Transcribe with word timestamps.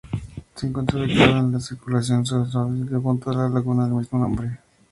Se 0.55 0.65
encuentra 0.65 0.97
ubicado 1.03 1.37
en 1.37 1.51
la 1.51 1.59
circunvalación 1.59 2.25
Sausalito 2.25 2.99
junto 2.99 3.29
a 3.29 3.33
la 3.35 3.49
laguna 3.49 3.85
del 3.85 3.93
mismo 3.93 4.17
nombre. 4.17 4.57